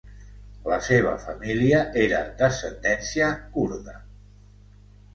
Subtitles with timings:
[0.71, 3.99] La seva família era d'ascendència kurda.